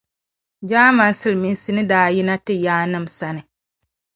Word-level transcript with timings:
Jaamani 0.63 1.13
Siliminsi 1.15 1.71
ni 1.73 1.83
daa 1.91 2.07
yina 2.15 2.35
ti 2.45 2.53
yaanim 2.65 3.05
saha. 3.17 3.41